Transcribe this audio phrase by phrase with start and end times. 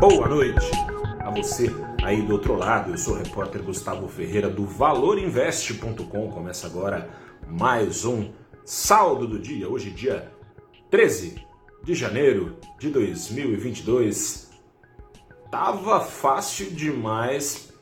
[0.00, 0.70] Boa noite
[1.18, 2.92] a você aí do outro lado.
[2.92, 6.30] Eu sou o repórter Gustavo Ferreira do valorinvest.com.
[6.30, 7.10] Começa agora
[7.48, 8.30] mais um
[8.64, 9.68] saldo do dia.
[9.68, 10.30] Hoje, dia
[10.88, 11.44] 13
[11.82, 14.52] de janeiro de 2022.
[15.50, 17.72] Tava fácil demais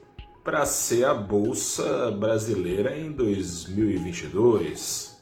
[0.42, 5.20] para ser a bolsa brasileira em 2022.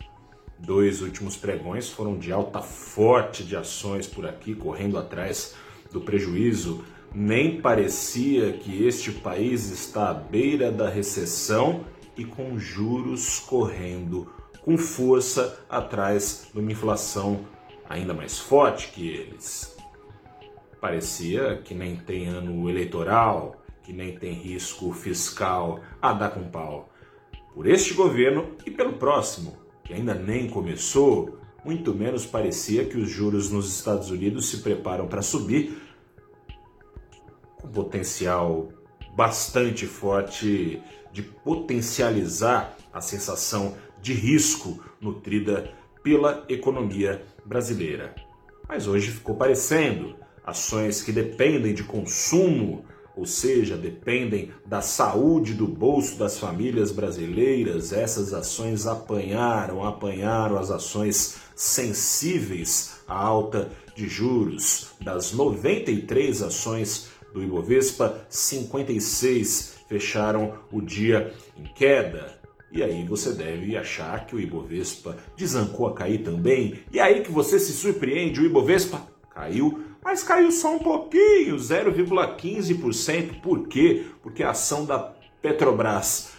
[0.60, 5.56] Dois últimos pregões foram de alta forte de ações por aqui, correndo atrás
[5.94, 6.84] do prejuízo.
[7.14, 11.84] Nem parecia que este país está à beira da recessão
[12.16, 14.30] e com juros correndo
[14.62, 17.46] com força atrás de uma inflação
[17.88, 19.76] ainda mais forte que eles.
[20.80, 26.90] Parecia que nem tem ano eleitoral, que nem tem risco fiscal a dar com pau.
[27.54, 33.08] Por este governo e pelo próximo, que ainda nem começou, muito menos parecia que os
[33.08, 35.83] juros nos Estados Unidos se preparam para subir,
[37.64, 38.68] com potencial
[39.16, 45.70] bastante forte de potencializar a sensação de risco nutrida
[46.02, 48.14] pela economia brasileira.
[48.68, 52.84] Mas hoje ficou parecendo ações que dependem de consumo,
[53.16, 60.70] ou seja, dependem da saúde do bolso das famílias brasileiras, essas ações apanharam, apanharam as
[60.70, 64.88] ações sensíveis à alta de juros.
[65.00, 72.32] Das 93 ações do Ibovespa, 56 fecharam o dia em queda.
[72.70, 76.80] E aí você deve achar que o Ibovespa desancou a cair também.
[76.92, 83.40] E aí que você se surpreende, o Ibovespa caiu, mas caiu só um pouquinho, 0,15%.
[83.40, 84.06] Por quê?
[84.22, 85.12] Porque a ação da
[85.42, 86.32] Petrobras,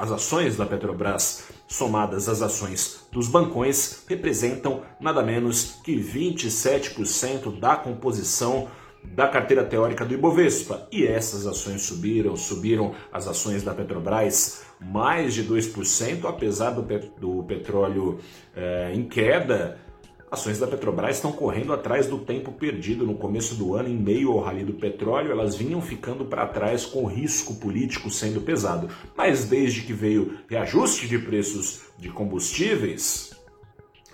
[0.00, 7.76] as ações da Petrobras somadas às ações dos bancões representam nada menos que 27% da
[7.76, 8.68] composição
[9.04, 10.88] da carteira teórica do Ibovespa.
[10.92, 16.82] E essas ações subiram, subiram as ações da Petrobras mais de 2%, apesar do,
[17.18, 18.18] do petróleo
[18.54, 19.78] é, em queda.
[20.30, 24.30] Ações da Petrobras estão correndo atrás do tempo perdido no começo do ano, em meio
[24.30, 28.88] ao rally do petróleo, elas vinham ficando para trás com o risco político sendo pesado.
[29.16, 33.32] Mas desde que veio reajuste de preços de combustíveis,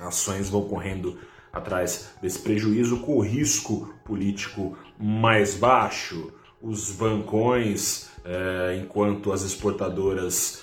[0.01, 1.19] ações vão correndo
[1.57, 10.63] atrás desse prejuízo com o risco político mais baixo, os bancões, é, enquanto as exportadoras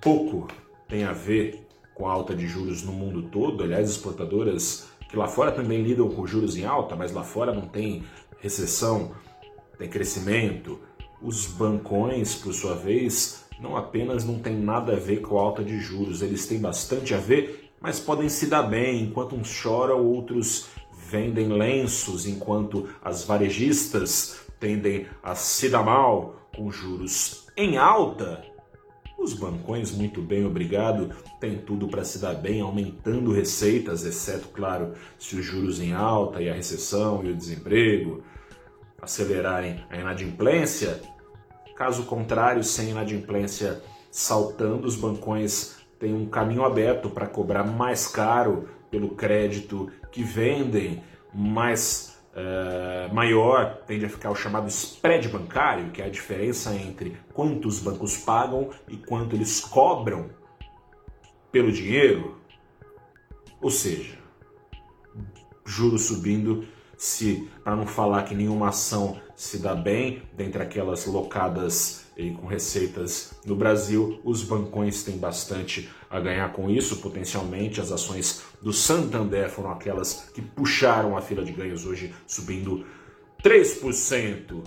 [0.00, 0.48] pouco
[0.88, 5.28] têm a ver com a alta de juros no mundo todo, aliás, exportadoras que lá
[5.28, 8.02] fora também lidam com juros em alta, mas lá fora não tem
[8.40, 9.12] recessão,
[9.78, 10.80] tem crescimento.
[11.22, 15.62] Os bancões, por sua vez, não apenas não tem nada a ver com a alta
[15.62, 20.04] de juros, eles têm bastante a ver mas podem se dar bem, enquanto uns choram,
[20.04, 20.68] outros
[21.08, 28.44] vendem lenços, enquanto as varejistas tendem a se dar mal com juros em alta.
[29.18, 34.94] Os bancões, muito bem, obrigado, têm tudo para se dar bem, aumentando receitas, exceto, claro,
[35.18, 38.22] se os juros em alta e a recessão e o desemprego
[39.00, 41.00] acelerarem a inadimplência.
[41.76, 48.68] Caso contrário, sem inadimplência saltando, os bancões tem um caminho aberto para cobrar mais caro
[48.90, 56.00] pelo crédito que vendem, mais uh, maior tende a ficar o chamado spread bancário, que
[56.02, 60.30] é a diferença entre quanto os bancos pagam e quanto eles cobram
[61.50, 62.38] pelo dinheiro.
[63.60, 64.18] Ou seja,
[65.64, 66.66] juros subindo,
[66.96, 72.46] se para não falar que nenhuma ação se dá bem, dentre aquelas locadas e com
[72.46, 77.80] receitas no Brasil, os bancões têm bastante a ganhar com isso, potencialmente.
[77.80, 82.86] As ações do Santander foram aquelas que puxaram a fila de ganhos hoje, subindo
[83.42, 84.62] 3%.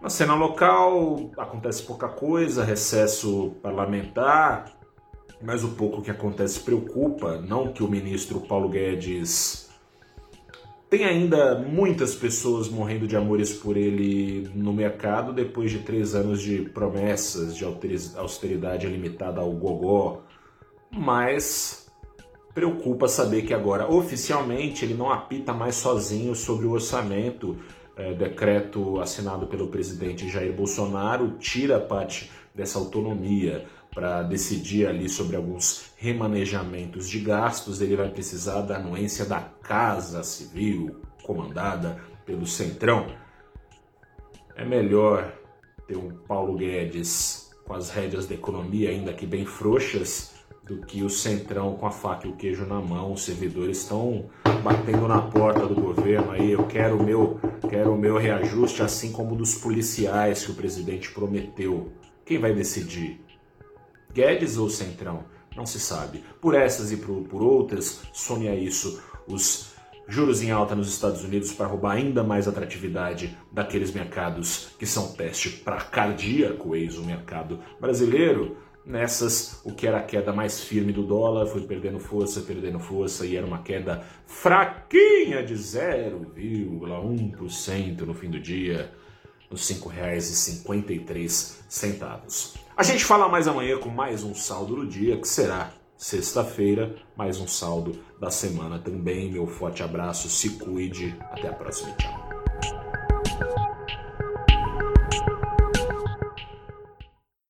[0.00, 4.72] Na cena local acontece pouca coisa, recesso parlamentar,
[5.42, 7.38] mas o pouco que acontece preocupa.
[7.40, 9.63] Não que o ministro Paulo Guedes
[10.96, 16.40] tem ainda muitas pessoas morrendo de amores por ele no mercado depois de três anos
[16.40, 20.22] de promessas de austeridade limitada ao gogó,
[20.92, 21.90] mas
[22.54, 27.56] preocupa saber que agora oficialmente ele não apita mais sozinho sobre o orçamento.
[27.96, 35.36] É, decreto assinado pelo presidente Jair Bolsonaro tira parte dessa autonomia para decidir ali sobre
[35.36, 41.96] alguns remanejamentos de gastos, ele vai precisar da anuência da Casa Civil, comandada
[42.26, 43.06] pelo Centrão.
[44.56, 45.32] É melhor
[45.86, 50.34] ter um Paulo Guedes com as rédeas da economia ainda que bem frouxas
[50.66, 53.12] do que o centrão com a faca e o queijo na mão.
[53.12, 54.30] Os servidores estão
[54.62, 56.52] batendo na porta do governo aí.
[56.52, 57.38] Eu quero o meu,
[57.68, 61.92] quero o meu reajuste, assim como dos policiais que o presidente prometeu.
[62.24, 63.23] Quem vai decidir?
[64.14, 65.24] Guedes ou Centrão?
[65.56, 66.22] Não se sabe.
[66.40, 69.74] Por essas e por, por outras, some a isso os
[70.06, 75.10] juros em alta nos Estados Unidos para roubar ainda mais atratividade daqueles mercados que são
[75.12, 78.56] peste para cardíaco, eis o mercado brasileiro.
[78.86, 83.24] Nessas, o que era a queda mais firme do dólar foi perdendo força, perdendo força,
[83.24, 88.92] e era uma queda fraquinha de 0,1% no fim do dia,
[89.50, 92.54] nos R$ 5,53.
[92.76, 97.38] A gente fala mais amanhã com mais um saldo do dia, que será sexta-feira, mais
[97.38, 99.30] um saldo da semana também.
[99.30, 102.23] Meu forte abraço, se cuide, até a próxima, tchau.